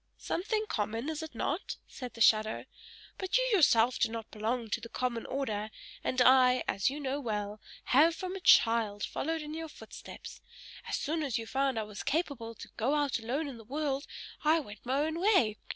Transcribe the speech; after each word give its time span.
"Something 0.17 0.65
common, 0.67 1.09
is 1.09 1.21
it 1.21 1.35
not," 1.35 1.77
said 1.87 2.15
the 2.15 2.21
shadow. 2.21 2.65
"But 3.19 3.37
you 3.37 3.43
yourself 3.53 3.99
do 3.99 4.09
not 4.09 4.31
belong 4.31 4.71
to 4.71 4.81
the 4.81 4.89
common 4.89 5.27
order; 5.27 5.69
and 6.03 6.19
I, 6.23 6.63
as 6.67 6.89
you 6.89 6.99
know 6.99 7.19
well, 7.19 7.61
have 7.83 8.15
from 8.15 8.35
a 8.35 8.39
child 8.39 9.03
followed 9.03 9.43
in 9.43 9.53
your 9.53 9.69
footsteps. 9.69 10.41
As 10.87 10.95
soon 10.97 11.21
as 11.21 11.37
you 11.37 11.45
found 11.45 11.77
I 11.77 11.83
was 11.83 12.01
capable 12.01 12.55
to 12.55 12.69
go 12.77 12.95
out 12.95 13.19
alone 13.19 13.47
in 13.47 13.57
the 13.59 13.63
world, 13.63 14.07
I 14.43 14.59
went 14.59 14.87
my 14.87 15.01
own 15.01 15.19
way. 15.19 15.59